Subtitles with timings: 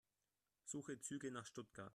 [0.65, 1.89] Suche Züge nach Stuttgart.